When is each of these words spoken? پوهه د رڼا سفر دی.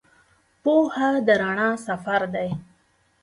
پوهه 0.63 1.09
د 1.27 1.27
رڼا 1.41 1.69
سفر 1.87 2.21
دی. 2.33 2.49